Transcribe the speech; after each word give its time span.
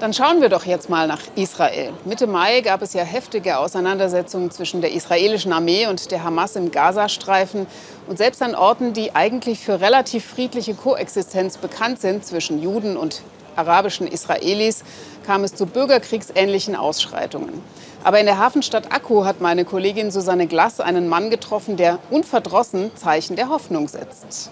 Dann 0.00 0.12
schauen 0.12 0.40
wir 0.40 0.48
doch 0.48 0.64
jetzt 0.64 0.90
mal 0.90 1.06
nach 1.06 1.20
Israel. 1.36 1.92
Mitte 2.04 2.26
Mai 2.26 2.62
gab 2.62 2.82
es 2.82 2.94
ja 2.94 3.04
heftige 3.04 3.58
Auseinandersetzungen 3.58 4.50
zwischen 4.50 4.80
der 4.80 4.92
israelischen 4.92 5.52
Armee 5.52 5.86
und 5.86 6.10
der 6.10 6.24
Hamas 6.24 6.56
im 6.56 6.72
Gazastreifen. 6.72 7.68
Und 8.08 8.18
selbst 8.18 8.42
an 8.42 8.56
Orten, 8.56 8.92
die 8.92 9.14
eigentlich 9.14 9.60
für 9.60 9.80
relativ 9.80 10.24
friedliche 10.24 10.74
Koexistenz 10.74 11.58
bekannt 11.58 12.00
sind 12.00 12.26
zwischen 12.26 12.60
Juden 12.60 12.96
und 12.96 13.22
arabischen 13.54 14.08
Israelis, 14.08 14.82
kam 15.24 15.44
es 15.44 15.54
zu 15.54 15.64
bürgerkriegsähnlichen 15.64 16.74
Ausschreitungen. 16.74 17.62
Aber 18.02 18.18
in 18.18 18.26
der 18.26 18.38
Hafenstadt 18.38 18.92
Akku 18.92 19.24
hat 19.24 19.40
meine 19.40 19.64
Kollegin 19.64 20.10
Susanne 20.10 20.48
Glass 20.48 20.80
einen 20.80 21.08
Mann 21.08 21.30
getroffen, 21.30 21.76
der 21.76 22.00
unverdrossen 22.10 22.90
Zeichen 22.96 23.36
der 23.36 23.48
Hoffnung 23.48 23.86
setzt. 23.86 24.50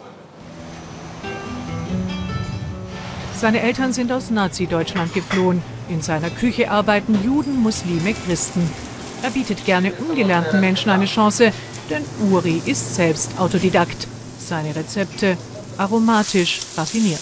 Seine 3.42 3.60
Eltern 3.60 3.92
sind 3.92 4.12
aus 4.12 4.30
Nazi-Deutschland 4.30 5.14
geflohen. 5.14 5.64
In 5.88 6.00
seiner 6.00 6.30
Küche 6.30 6.70
arbeiten 6.70 7.24
Juden, 7.24 7.60
Muslime, 7.60 8.14
Christen. 8.24 8.70
Er 9.20 9.30
bietet 9.30 9.64
gerne 9.64 9.92
ungelernten 9.94 10.60
Menschen 10.60 10.90
eine 10.90 11.06
Chance, 11.06 11.50
denn 11.90 12.04
Uri 12.30 12.62
ist 12.64 12.94
selbst 12.94 13.32
Autodidakt. 13.40 14.06
Seine 14.38 14.76
Rezepte 14.76 15.36
aromatisch, 15.76 16.60
raffiniert. 16.76 17.18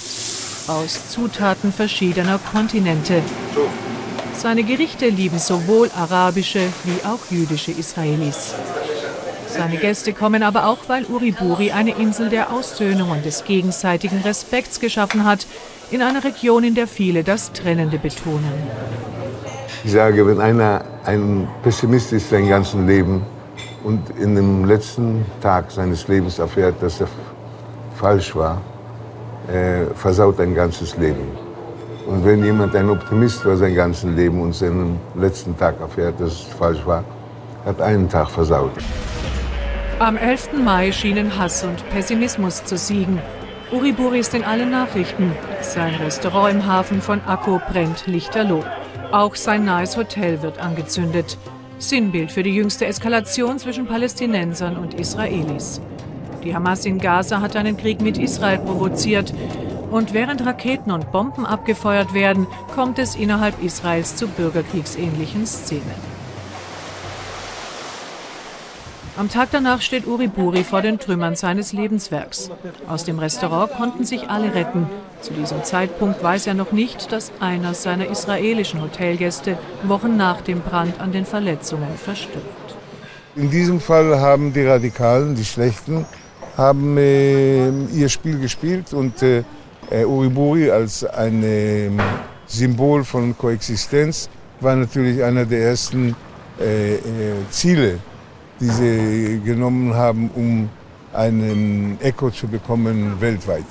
Aus 0.67 1.09
Zutaten 1.09 1.73
verschiedener 1.73 2.39
Kontinente. 2.53 3.23
Seine 4.35 4.63
Gerichte 4.63 5.09
lieben 5.09 5.39
sowohl 5.39 5.91
arabische 5.97 6.61
wie 6.85 7.03
auch 7.09 7.31
jüdische 7.31 7.73
Israelis. 7.73 8.53
Seine 9.49 9.79
Gäste 9.79 10.13
kommen 10.13 10.43
aber 10.43 10.67
auch, 10.67 10.81
weil 10.87 11.07
Uriburi 11.07 11.73
eine 11.73 11.93
Insel 11.93 12.29
der 12.29 12.53
Aussöhnung 12.53 13.09
und 13.09 13.25
des 13.25 13.45
gegenseitigen 13.45 14.21
Respekts 14.21 14.81
geschaffen 14.81 15.25
hat, 15.25 15.47
in 15.91 16.03
einer 16.03 16.23
Region, 16.23 16.65
in 16.65 16.75
der 16.75 16.87
viele 16.87 17.25
das 17.25 17.53
Trennende 17.53 17.99
betonen. 17.99 18.53
Ich 19.85 19.93
sage, 19.93 20.27
wenn 20.27 20.41
einer 20.41 20.85
ein 21.05 21.49
Pessimist 21.63 22.13
ist 22.13 22.31
sein 22.31 22.49
ganzes 22.49 22.81
Leben 22.87 23.23
und 23.83 24.11
in 24.19 24.35
dem 24.35 24.65
letzten 24.67 25.25
Tag 25.41 25.71
seines 25.71 26.07
Lebens 26.07 26.39
erfährt, 26.39 26.75
dass 26.81 27.01
er 27.01 27.09
falsch 27.97 28.35
war, 28.37 28.61
äh, 29.49 29.87
versaut 29.95 30.39
ein 30.41 30.55
ganzes 30.55 30.97
Leben. 30.97 31.27
Und 32.07 32.25
wenn 32.25 32.45
jemand 32.45 32.75
ein 32.77 32.91
Optimist 32.91 33.45
war 33.45 33.57
sein 33.57 33.75
ganzes 33.75 34.05
Leben 34.05 34.41
und 34.41 34.55
seinen 34.55 34.99
letzten 35.15 35.57
Tag 35.57 35.81
erfährt, 35.81 36.21
dass 36.21 36.33
es 36.33 36.43
falsch 36.59 36.85
war, 36.85 37.05
hat 37.65 37.81
einen 37.81 38.09
Tag 38.09 38.31
versaut. 38.31 38.73
Am 39.99 40.17
11. 40.17 40.53
Mai 40.65 40.93
schienen 40.93 41.39
Hass 41.39 41.63
und 41.63 41.89
Pessimismus 41.91 42.65
zu 42.65 42.77
siegen. 42.77 43.19
Uriburi 43.73 44.19
ist 44.19 44.35
in 44.35 44.43
allen 44.43 44.71
Nachrichten. 44.71 45.33
Sein 45.63 45.95
Restaurant 45.95 46.55
im 46.55 46.67
Hafen 46.67 47.01
von 47.01 47.21
Akko 47.25 47.61
brennt 47.71 48.09
lichterloh. 48.09 48.65
Auch 49.13 49.37
sein 49.37 49.65
nahes 49.65 49.97
Hotel 49.97 50.43
wird 50.43 50.59
angezündet. 50.59 51.39
Sinnbild 51.79 52.33
für 52.33 52.43
die 52.43 52.55
jüngste 52.55 52.87
Eskalation 52.87 53.61
zwischen 53.61 53.87
Palästinensern 53.87 54.77
und 54.77 54.95
Israelis. 54.95 55.81
Die 56.43 56.53
Hamas 56.53 56.85
in 56.85 56.99
Gaza 56.99 57.41
hat 57.41 57.55
einen 57.55 57.77
Krieg 57.77 58.01
mit 58.01 58.19
Israel 58.19 58.59
provoziert. 58.59 59.33
Und 59.93 60.15
während 60.15 60.45
Raketen 60.45 60.91
und 60.91 61.13
Bomben 61.13 61.47
abgefeuert 61.47 62.13
werden, 62.13 62.49
kommt 62.75 62.99
es 62.99 63.15
innerhalb 63.15 63.63
Israels 63.63 64.17
zu 64.17 64.27
bürgerkriegsähnlichen 64.27 65.47
Szenen. 65.47 66.10
Am 69.17 69.29
Tag 69.29 69.49
danach 69.53 69.83
steht 69.83 70.07
Uriburi 70.07 70.65
vor 70.65 70.83
den 70.83 70.99
Trümmern 70.99 71.35
seines 71.35 71.73
Lebenswerks. 71.73 72.51
Aus 72.89 73.05
dem 73.05 73.19
Restaurant 73.19 73.73
konnten 73.73 74.05
sich 74.05 74.29
alle 74.31 74.55
retten. 74.55 74.87
Zu 75.21 75.35
diesem 75.35 75.63
Zeitpunkt 75.65 76.23
weiß 76.23 76.47
er 76.47 76.55
noch 76.55 76.73
nicht, 76.73 77.13
dass 77.13 77.33
einer 77.41 77.75
seiner 77.75 78.09
israelischen 78.09 78.81
Hotelgäste 78.81 79.59
Wochen 79.83 80.17
nach 80.17 80.41
dem 80.41 80.61
Brand 80.61 81.01
an 81.01 81.13
den 81.13 81.27
Verletzungen 81.27 81.97
verstirbt. 81.97 82.77
In 83.37 83.51
diesem 83.51 83.81
Fall 83.81 84.19
haben 84.19 84.53
die 84.53 84.65
Radikalen, 84.65 85.35
die 85.35 85.45
Schlechten, 85.45 86.07
haben 86.57 86.97
äh, 86.97 87.69
ihr 87.69 88.09
Spiel 88.09 88.39
gespielt 88.39 88.93
und 88.93 89.23
äh, 89.23 89.45
äh 89.91 90.05
Uriburi 90.05 90.71
als 90.71 91.05
ein 91.05 91.43
äh, 91.43 91.91
Symbol 92.47 93.05
von 93.05 93.37
Koexistenz 93.37 94.29
war 94.61 94.77
natürlich 94.77 95.23
einer 95.23 95.45
der 95.45 95.61
ersten 95.61 96.17
äh, 96.61 96.95
äh, 96.95 97.01
Ziele 97.51 97.99
die 98.61 98.69
sie 98.69 99.41
genommen 99.45 99.95
haben, 99.95 100.31
um 100.35 100.69
einen 101.13 101.99
Echo 102.01 102.31
zu 102.31 102.47
bekommen 102.47 103.21
weltweit. 103.21 103.65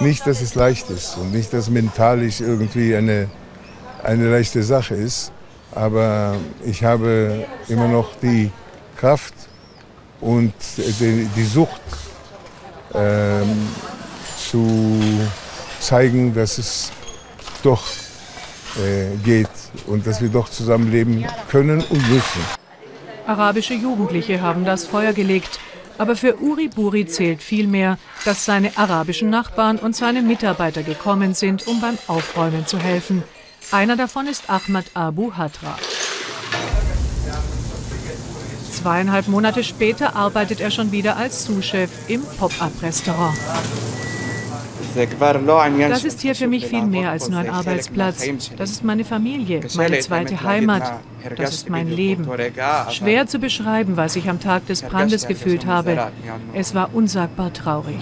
Nicht, 0.00 0.26
dass 0.26 0.40
es 0.40 0.54
leicht 0.54 0.90
ist 0.90 1.16
und 1.16 1.32
nicht, 1.32 1.52
dass 1.52 1.70
mentalisch 1.70 2.40
irgendwie 2.40 2.94
eine, 2.94 3.28
eine 4.02 4.30
leichte 4.30 4.62
Sache 4.62 4.94
ist, 4.94 5.32
aber 5.72 6.36
ich 6.64 6.84
habe 6.84 7.46
immer 7.68 7.88
noch 7.88 8.10
die 8.20 8.50
Kraft 8.96 9.34
und 10.20 10.52
die, 10.76 11.28
die 11.36 11.44
Sucht 11.44 11.80
ähm, 12.94 13.68
zu 14.38 15.00
zeigen, 15.80 16.34
dass 16.34 16.58
es 16.58 16.92
doch 17.62 17.84
äh, 18.76 19.16
geht 19.24 19.48
und 19.86 20.06
dass 20.06 20.20
wir 20.20 20.28
doch 20.28 20.48
zusammenleben 20.48 21.26
können 21.48 21.80
und 21.80 22.10
müssen. 22.10 22.63
Arabische 23.26 23.74
Jugendliche 23.74 24.42
haben 24.42 24.64
das 24.64 24.86
Feuer 24.86 25.12
gelegt. 25.12 25.58
Aber 25.96 26.16
für 26.16 26.40
Uri 26.40 26.68
Buri 26.68 27.06
zählt 27.06 27.42
vielmehr, 27.42 27.98
dass 28.24 28.44
seine 28.44 28.76
arabischen 28.76 29.30
Nachbarn 29.30 29.78
und 29.78 29.94
seine 29.94 30.22
Mitarbeiter 30.22 30.82
gekommen 30.82 31.34
sind, 31.34 31.66
um 31.68 31.80
beim 31.80 31.96
Aufräumen 32.08 32.66
zu 32.66 32.78
helfen. 32.78 33.22
Einer 33.70 33.96
davon 33.96 34.26
ist 34.26 34.50
Ahmad 34.50 34.86
Abu 34.94 35.34
Hatra. 35.34 35.78
Zweieinhalb 38.70 39.28
Monate 39.28 39.62
später 39.62 40.16
arbeitet 40.16 40.60
er 40.60 40.70
schon 40.70 40.90
wieder 40.92 41.16
als 41.16 41.44
Sous-Chef 41.44 41.90
im 42.08 42.22
Pop-up-Restaurant. 42.38 43.38
Das 44.94 46.04
ist 46.04 46.20
hier 46.20 46.34
für 46.34 46.46
mich 46.46 46.66
viel 46.66 46.84
mehr 46.84 47.10
als 47.10 47.28
nur 47.28 47.40
ein 47.40 47.50
Arbeitsplatz. 47.50 48.24
Das 48.56 48.70
ist 48.70 48.84
meine 48.84 49.04
Familie, 49.04 49.60
meine 49.74 49.98
zweite 49.98 50.42
Heimat. 50.42 51.00
Das 51.36 51.54
ist 51.54 51.70
mein 51.70 51.88
Leben. 51.88 52.26
Schwer 52.90 53.26
zu 53.26 53.38
beschreiben, 53.38 53.96
was 53.96 54.16
ich 54.16 54.28
am 54.28 54.40
Tag 54.40 54.66
des 54.66 54.82
Brandes 54.82 55.26
gefühlt 55.26 55.66
habe. 55.66 56.10
Es 56.52 56.74
war 56.74 56.94
unsagbar 56.94 57.52
traurig. 57.52 57.96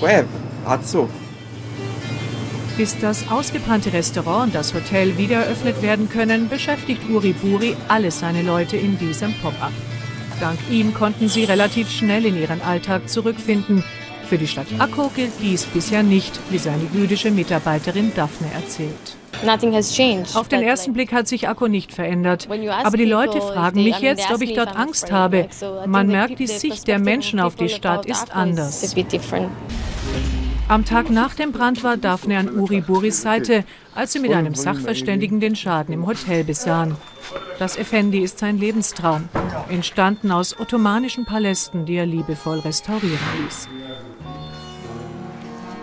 Bis 2.76 2.98
das 2.98 3.28
ausgebrannte 3.30 3.92
Restaurant 3.92 4.46
und 4.46 4.54
das 4.54 4.72
Hotel 4.72 5.18
wieder 5.18 5.36
eröffnet 5.36 5.82
werden 5.82 6.08
können, 6.08 6.48
beschäftigt 6.48 7.02
Uri 7.10 7.34
Buri 7.34 7.76
alle 7.88 8.10
seine 8.10 8.42
Leute 8.42 8.78
in 8.78 8.98
diesem 8.98 9.34
Pop-up. 9.34 9.72
Dank 10.40 10.58
ihm 10.70 10.94
konnten 10.94 11.28
sie 11.28 11.44
relativ 11.44 11.90
schnell 11.90 12.24
in 12.24 12.36
ihren 12.36 12.62
Alltag 12.62 13.08
zurückfinden. 13.08 13.84
Für 14.32 14.38
die 14.38 14.48
Stadt 14.48 14.68
Akko 14.78 15.10
gilt 15.14 15.32
dies 15.42 15.66
bisher 15.66 16.02
nicht, 16.02 16.40
wie 16.48 16.56
seine 16.56 16.84
jüdische 16.94 17.30
Mitarbeiterin 17.30 18.12
Daphne 18.16 18.50
erzählt. 18.54 19.18
Auf 20.34 20.48
den 20.48 20.62
ersten 20.62 20.94
Blick 20.94 21.12
hat 21.12 21.28
sich 21.28 21.50
Akko 21.50 21.68
nicht 21.68 21.92
verändert. 21.92 22.48
Aber 22.82 22.96
die 22.96 23.04
Leute 23.04 23.42
fragen 23.42 23.84
mich 23.84 23.98
jetzt, 23.98 24.32
ob 24.32 24.40
ich 24.40 24.54
dort 24.54 24.74
Angst 24.74 25.12
habe. 25.12 25.48
Man 25.86 26.06
merkt, 26.06 26.38
die 26.38 26.46
Sicht 26.46 26.88
der 26.88 26.98
Menschen 26.98 27.40
auf 27.40 27.56
die 27.56 27.68
Stadt 27.68 28.06
ist 28.06 28.34
anders. 28.34 28.96
Am 30.66 30.86
Tag 30.86 31.10
nach 31.10 31.34
dem 31.34 31.52
Brand 31.52 31.84
war 31.84 31.98
Daphne 31.98 32.38
an 32.38 32.58
Uri 32.58 32.80
Buris 32.80 33.20
Seite, 33.20 33.64
als 33.94 34.14
sie 34.14 34.18
mit 34.20 34.32
einem 34.32 34.54
Sachverständigen 34.54 35.40
den 35.40 35.56
Schaden 35.56 35.92
im 35.92 36.06
Hotel 36.06 36.42
besahen. 36.42 36.96
Das 37.58 37.76
Effendi 37.76 38.20
ist 38.20 38.38
sein 38.38 38.56
Lebenstraum, 38.56 39.28
entstanden 39.68 40.32
aus 40.32 40.58
ottomanischen 40.58 41.26
Palästen, 41.26 41.84
die 41.84 41.96
er 41.96 42.06
liebevoll 42.06 42.60
restaurieren 42.60 43.18
ließ. 43.42 43.68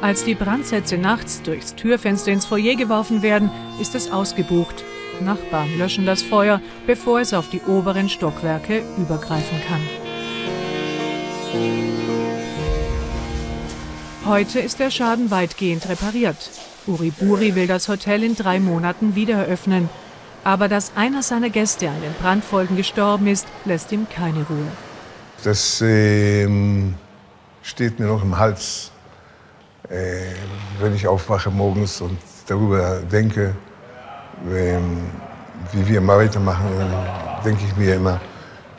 Als 0.02 0.24
die 0.24 0.36
Brandsätze 0.36 0.98
nachts 0.98 1.42
durchs 1.42 1.76
Türfenster 1.76 2.32
ins 2.32 2.46
Foyer 2.46 2.76
geworfen 2.76 3.22
werden, 3.22 3.52
ist 3.82 3.96
es 3.96 4.12
ausgebucht. 4.12 4.86
Nachbarn 5.20 5.78
löschen 5.78 6.06
das 6.06 6.22
Feuer, 6.22 6.62
bevor 6.88 7.20
es 7.20 7.34
auf 7.34 7.50
die 7.50 7.60
oberen 7.68 8.08
Stockwerke 8.08 8.82
übergreifen 8.98 9.60
kann. 9.68 9.82
Heute 14.26 14.60
ist 14.60 14.80
der 14.80 14.90
Schaden 14.90 15.32
weitgehend 15.32 15.90
repariert. 15.90 16.50
Uriburi 16.88 17.56
will 17.56 17.68
das 17.68 17.90
Hotel 17.90 18.24
in 18.24 18.36
drei 18.36 18.62
Monaten 18.62 19.16
wieder 19.16 19.36
eröffnen. 19.36 19.90
Aber 20.46 20.70
dass 20.70 20.96
einer 20.96 21.24
seiner 21.24 21.50
Gäste 21.50 21.90
an 21.90 22.02
den 22.02 22.14
Brandfolgen 22.14 22.78
gestorben 22.78 23.28
ist, 23.28 23.48
lässt 23.66 23.92
ihm 23.92 24.08
keine 24.10 24.46
Ruhe. 24.46 24.72
Das 25.44 25.82
äh, 25.82 26.48
steht 27.62 28.00
mir 28.00 28.06
noch 28.06 28.24
im 28.24 28.38
Hals 28.38 28.94
äh, 29.90 30.34
wenn 30.80 30.94
ich 30.96 31.08
aufwache 31.08 31.50
morgens 31.50 32.02
und 32.02 32.18
darüber 32.48 33.00
denke, 33.00 33.56
ähm, 34.52 35.10
wie 35.72 35.88
wir 35.88 36.02
mal 36.02 36.20
weitermachen, 36.20 36.66
denke 37.44 37.64
ich 37.66 37.76
mir 37.76 37.96
immer, 37.96 38.20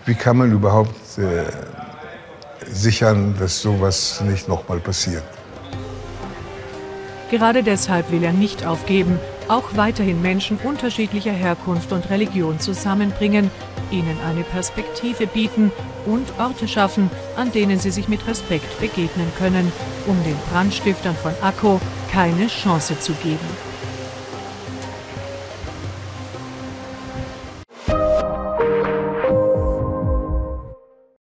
wie 0.07 0.15
kann 0.15 0.39
man 0.39 0.53
überhaupt 0.53 1.19
äh, 1.19 1.45
sichern, 2.67 3.35
dass 3.39 3.61
sowas 3.61 4.21
nicht 4.23 4.49
nochmal 4.49 4.79
passiert. 4.79 5.25
Gerade 7.31 7.63
deshalb 7.63 8.11
will 8.11 8.25
er 8.25 8.33
nicht 8.33 8.67
aufgeben, 8.67 9.21
auch 9.47 9.77
weiterhin 9.77 10.21
Menschen 10.21 10.59
unterschiedlicher 10.63 11.33
Herkunft 11.33 11.93
und 11.93 12.11
Religion 12.11 12.59
zusammenbringen, 12.59 13.51
ihnen 13.93 14.17
eine 14.29 14.43
Perspektive 14.43 15.27
bieten 15.27 15.71
und 16.07 16.27
Orte 16.39 16.67
schaffen, 16.67 17.09
an 17.37 17.53
denen 17.53 17.79
sie 17.79 17.91
sich 17.91 18.09
mit 18.09 18.27
Respekt 18.27 18.81
begegnen 18.81 19.31
können, 19.39 19.73
um 20.07 20.17
den 20.25 20.37
Brandstiftern 20.51 21.15
von 21.15 21.33
Akko 21.41 21.81
keine 22.11 22.49
Chance 22.49 22.99
zu 22.99 23.13
geben. 23.13 23.70